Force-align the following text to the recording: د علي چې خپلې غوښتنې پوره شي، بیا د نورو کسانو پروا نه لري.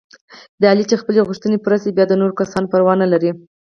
د 0.59 0.61
علي 0.71 0.83
چې 0.89 0.99
خپلې 1.01 1.25
غوښتنې 1.27 1.57
پوره 1.63 1.77
شي، 1.81 1.89
بیا 1.97 2.05
د 2.07 2.13
نورو 2.19 2.37
کسانو 2.41 2.69
پروا 2.71 2.93
نه 3.01 3.07
لري. 3.13 3.31